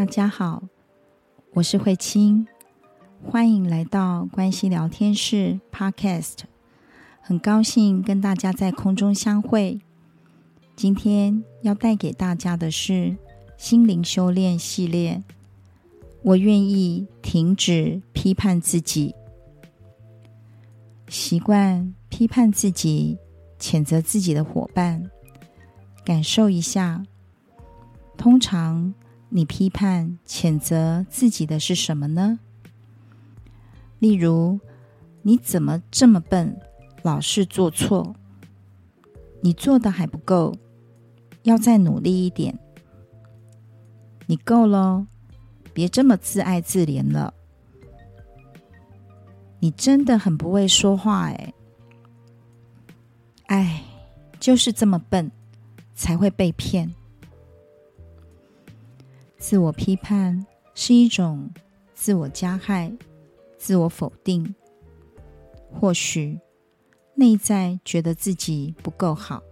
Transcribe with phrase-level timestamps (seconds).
[0.00, 0.62] 大家好，
[1.52, 2.46] 我是慧清，
[3.22, 6.38] 欢迎来到关系聊天室 Podcast，
[7.20, 9.78] 很高兴跟大家在空中相会。
[10.74, 13.14] 今天要带给大家的是
[13.58, 15.22] 心灵修炼系列。
[16.22, 19.14] 我愿意停止批判自己，
[21.08, 23.18] 习惯批判自己、
[23.58, 25.10] 谴责自己的伙伴，
[26.06, 27.04] 感受一下。
[28.16, 28.94] 通常
[29.30, 32.38] 你批判、谴责自己的是什么呢？
[33.98, 34.60] 例如，
[35.22, 36.60] 你怎么这么笨，
[37.02, 38.14] 老是做错？
[39.42, 40.54] 你做的还不够，
[41.44, 42.58] 要再努力一点。
[44.26, 45.06] 你够了。
[45.72, 47.32] 别这么自爱自怜了，
[49.60, 51.54] 你真的很不会说话哎！
[53.46, 53.82] 哎，
[54.40, 55.30] 就是这么笨，
[55.94, 56.92] 才会被骗。
[59.40, 61.50] 自我批判是一种
[61.94, 62.92] 自我加害、
[63.58, 64.54] 自我否定，
[65.72, 66.38] 或许
[67.14, 69.42] 内在觉得自己不够好，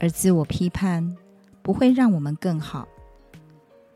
[0.00, 1.16] 而自我批判
[1.62, 2.88] 不会让我们更好。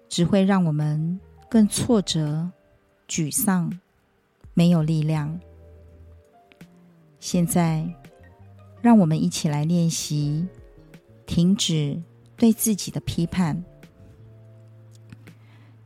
[0.09, 2.51] 只会让我们更挫折、
[3.09, 3.71] 沮丧，
[4.55, 5.41] 没有力量。
[7.21, 7.89] 现在，
[8.83, 10.47] 让我们一起来练习，
[11.27, 12.03] 停止
[12.37, 13.65] 对自己的批判。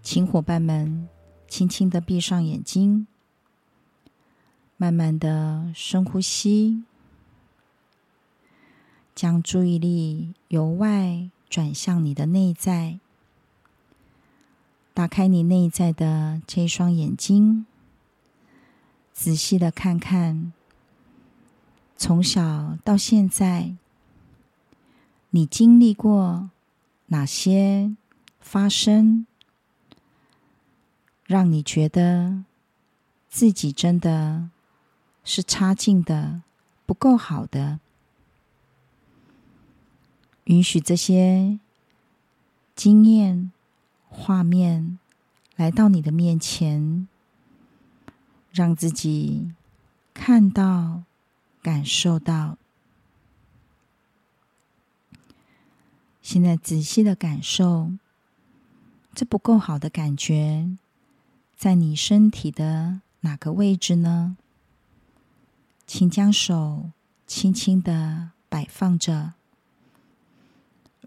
[0.05, 1.09] 请伙伴们
[1.49, 3.07] 轻轻的闭上眼睛，
[4.77, 6.85] 慢慢的深呼吸，
[9.15, 12.99] 将注意力由外转向你的内在。
[14.93, 17.65] 打开你内在的这双眼睛，
[19.15, 20.53] 仔细的看看，
[21.97, 23.75] 从小到现在，
[25.31, 26.51] 你经历过
[27.07, 27.97] 哪些
[28.39, 29.27] 发生，
[31.25, 32.45] 让你觉得
[33.29, 34.51] 自己真的
[35.25, 36.43] 是差劲的、
[36.87, 37.81] 不够好的？
[40.45, 41.59] 允许这些
[42.75, 43.51] 经验。
[44.17, 45.01] 画面
[45.57, 47.09] 来到你的面前，
[48.53, 49.53] 让自己
[50.15, 51.03] 看到、
[51.61, 52.57] 感受到。
[56.23, 57.91] 现在仔细的感受，
[59.13, 60.71] 这不够好的感觉，
[61.57, 64.37] 在你身体的哪个位置呢？
[65.87, 66.91] 请将手
[67.27, 69.35] 轻轻的摆放着。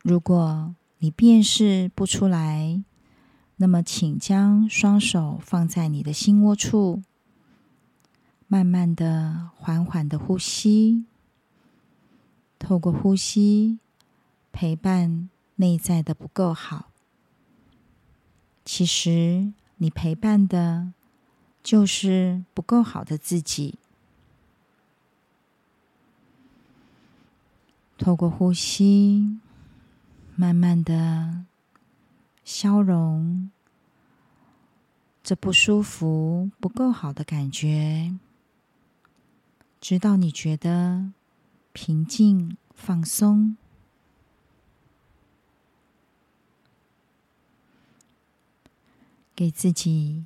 [0.04, 2.82] 如果你辨识不出来，
[3.58, 7.02] 那么，请将双手放在你的心窝处，
[8.48, 11.06] 慢慢的、缓缓的呼吸，
[12.58, 13.80] 透过呼吸
[14.52, 16.92] 陪伴内在的不够好。
[18.64, 20.94] 其实，你陪伴的
[21.64, 23.80] 就是不够好的自己。
[27.98, 29.40] 透过呼吸，
[30.36, 31.46] 慢慢的。
[32.46, 33.52] 消融
[35.22, 38.18] 这不舒服、不够好的感觉，
[39.82, 41.12] 直到你觉得
[41.74, 43.58] 平静、放松，
[49.38, 50.26] 给自己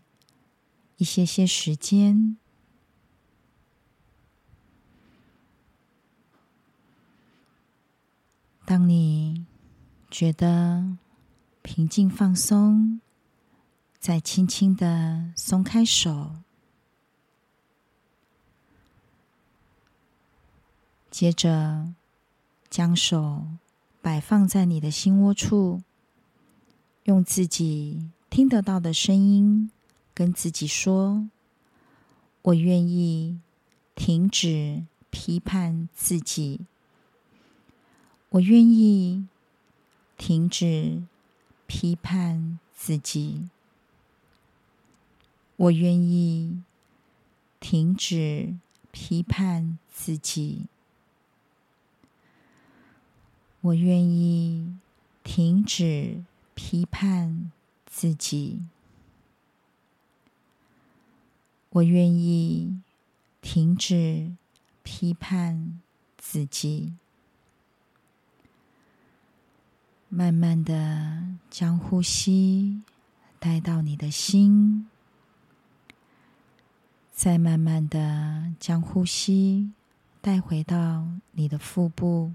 [0.96, 2.38] 一些些时间。
[8.66, 9.46] 当你
[10.10, 10.98] 觉得
[11.62, 13.02] 平静放松，
[14.00, 16.38] 再轻轻的松开手，
[21.10, 21.94] 接着
[22.70, 23.46] 将手
[24.02, 25.82] 摆放在你的心窝处，
[27.04, 29.70] 用自己听得到的声音
[30.16, 31.30] 跟自己说
[32.42, 33.38] ：“我愿意
[33.94, 36.62] 停止批判自己，
[38.30, 39.28] 我愿意
[40.18, 41.04] 停止。”
[41.74, 43.48] 批判自己，
[45.56, 46.62] 我愿意
[47.62, 48.58] 停止
[48.92, 50.66] 批判自己，
[53.62, 54.76] 我愿意
[55.24, 56.26] 停止
[56.56, 57.50] 批判
[57.94, 58.62] 自己，
[61.72, 62.80] 我愿意
[63.42, 64.32] 停止
[64.82, 65.82] 批判
[66.18, 66.94] 自己。
[70.08, 72.82] 慢慢的将呼吸
[73.40, 74.88] 带到你的心，
[77.12, 79.74] 再慢慢的将呼吸
[80.22, 82.34] 带回到你的腹部，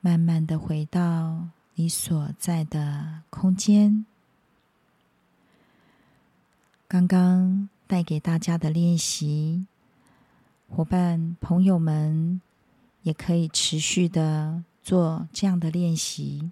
[0.00, 4.06] 慢慢的回到你所在的空间。
[6.88, 9.66] 刚刚带给大家的练习，
[10.70, 12.40] 伙伴朋友们
[13.02, 16.50] 也可以持续的做这样的练习。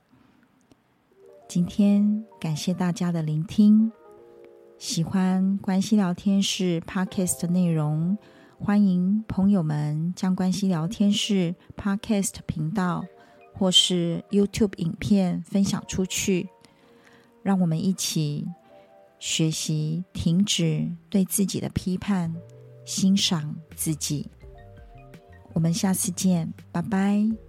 [1.49, 3.91] 今天感谢大家的聆听，
[4.77, 8.19] 喜欢关系聊天室 Podcast 的内容，
[8.59, 13.06] 欢迎朋友们将关系聊天室 Podcast 频道。
[13.55, 16.49] 或是 YouTube 影片分享出去，
[17.43, 18.47] 让我们一起
[19.19, 22.35] 学习停止对自己的批判，
[22.85, 24.29] 欣赏自己。
[25.53, 27.44] 我们下次见，拜拜。